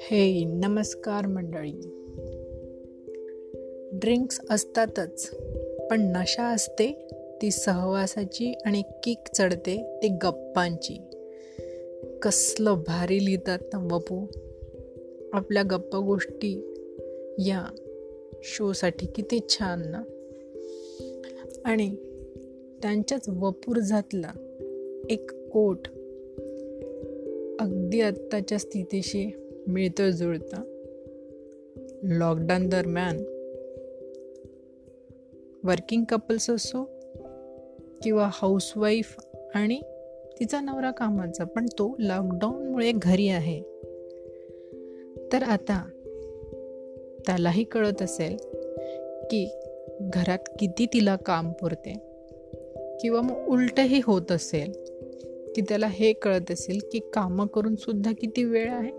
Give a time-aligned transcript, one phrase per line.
[0.00, 1.72] हे नमस्कार मंडळी.
[3.92, 5.30] ड्रिंक्स असतातच
[5.90, 7.08] पण नशा असते
[7.42, 11.00] ती सहवासाची आणि किक चढते ती गप्पांची.
[12.22, 14.26] कसलं भारी लिहितात ना बपू.
[15.32, 16.74] आपल्या गप्पा गोष्टी
[17.38, 17.74] या
[18.42, 20.02] शोसाठी किती छान ना.
[21.64, 21.96] आणि
[22.82, 24.43] त्यांच्याच वपूर जातला.
[25.10, 25.88] एक कोट
[27.60, 29.32] अगदी आत्ताच्या स्थितीशी
[29.66, 30.56] मिळतं जुळतं.
[32.02, 33.16] लॉकडाऊन दरम्यान
[35.64, 36.90] वर्किंग कपल्स असो
[38.02, 39.16] किंवा हाऊसवाईफ
[39.54, 39.80] आणि
[40.40, 43.62] तिचा नवरा कामाचा पण तो लॉकडाऊनमुळे घरी आहे.
[45.32, 45.90] तर आता
[47.26, 48.36] त्यालाही कळत असेल
[49.30, 49.50] की
[50.00, 51.92] घरात किती तिला काम पुरते
[53.00, 54.83] किंवा मग उलटही होत असेल.
[55.54, 58.92] की त्याला हे कळत असेल की कामं करून सुद्धा किती वेळ आहे.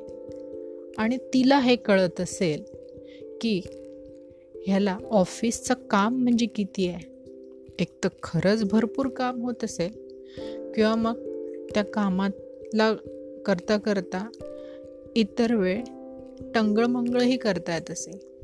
[0.97, 2.63] आणि तिला हे कळत असेल
[3.41, 3.61] की
[4.67, 7.15] ह्याला ऑफिसचं काम म्हणजे किती आहे.
[7.79, 9.91] एक तर खरंच भरपूर काम होत असेल
[10.75, 11.15] किंवा मग
[11.73, 12.93] त्या कामातला
[13.45, 14.29] करता करता
[15.15, 15.83] इतर वेळ
[16.55, 18.35] टंगळमंगळही करता येत असेल.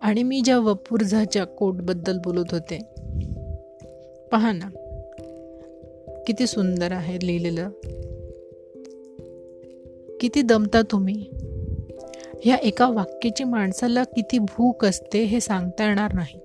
[0.00, 2.78] आणि मी ज्या वपुर्झाच्या कोटबद्दल बोलत होते
[4.32, 4.87] पहा ना
[6.28, 7.68] किती सुंदर आहे लिहिलेलं.
[10.20, 11.30] किती दमता तुम्ही.
[12.44, 16.40] ह्या एका वाक्याची माणसाला किती भूक असते हे सांगता येणार नाही.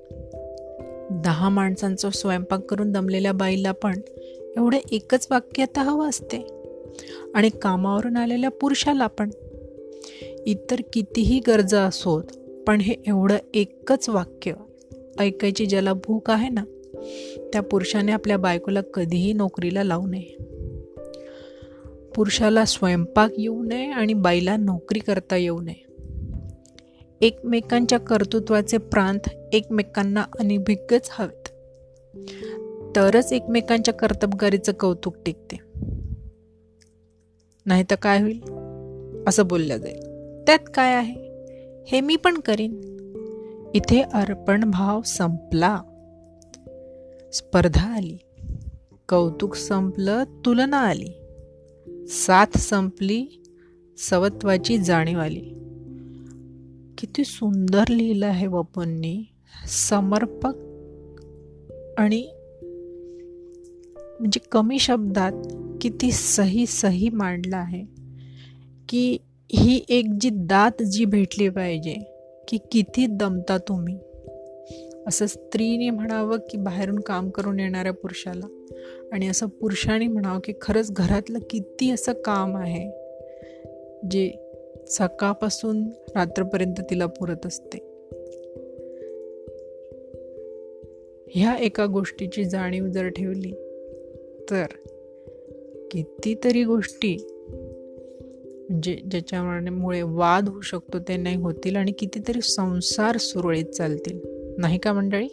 [1.12, 3.98] दहा माणसांचा स्वयंपाक करून दमलेल्या बाईला पण
[4.58, 6.48] एवढे एकच वाक्य आता हवं असते.
[7.36, 9.30] आणि कामावरून आलेल्या पुरुषाला पण.
[10.46, 12.24] इतर कितीही गरजा असोत
[12.68, 14.54] पण हे एवढं एकच वाक्य
[15.20, 16.64] ऐकायची ज्याला भूक आहे ना
[17.54, 20.44] त्या पुरुषाने आपल्या बायकोला कधीही नोकरीला लावू नये.
[22.16, 25.84] पुरुषाला स्वयंपाक येऊ नये आणि बाईला नोकरी करता येऊ नये.
[27.22, 31.50] एकमेकांच्या कर्तृत्वाचे प्रांत एकमेकांना अनिभिज्ञच हवेत.
[32.96, 35.58] तरच एकमेकांच्या कर्तबगारीचं कौतुक टिकते.
[37.66, 38.42] नाही तर काय होईल?
[39.28, 40.00] असं बोललं जाईल.
[40.48, 41.16] त्यात काय आहे?
[41.88, 42.94] हे मी पण करीन.
[43.74, 45.82] इथे अर्पण भाव संपला.
[47.34, 48.18] स्पर्धा आली.
[49.10, 51.10] कौतुक संपलं तुलना आली.
[52.08, 53.44] साथ संपली
[53.98, 55.42] सवत्वाची जाणीव आली.
[56.98, 59.24] किती सुंदर लिहिलं आहे वपूंनी
[59.68, 60.54] समर्पक
[61.98, 62.22] आणि
[64.20, 65.32] म्हणजे कमी शब्दात
[65.82, 67.86] किती सही सही मांडला आहे.
[68.90, 69.18] की
[69.54, 71.94] ही एक जी दात जी भेटली पाहिजे
[72.48, 74.00] की किती दमता तुम्ही.
[75.08, 78.46] असं स्त्रीने म्हणावं की बाहेरून काम करून येणाऱ्या पुरुषाला.
[79.12, 82.90] आणि असं पुरुषाने म्हणावं की खरंच घरातलं किती असं काम आहे
[84.12, 84.32] जे
[84.88, 85.84] सकाळपासून
[86.16, 87.78] रात्रपर्यंत तिला पुरत असते.
[91.28, 93.52] ह्या एका गोष्टीची जाणीव जर ठेवली
[94.52, 94.66] तर
[95.92, 97.18] कितीतरी गोष्टी
[98.70, 104.33] म्हणजे ज्याच्यामुळे वाद होऊ शकतो ते नाही होतील आणि कितीतरी संसार सुरळीत चालतील.
[104.58, 105.28] नाही का मंडळी?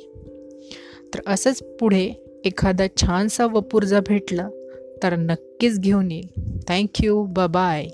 [1.15, 2.11] तर असंच पुढे
[2.45, 4.49] एखादा छानसा वपूर्जा भेटला
[5.03, 6.59] तर नक्कीच घेऊन येईल.
[6.69, 7.87] Thank you bye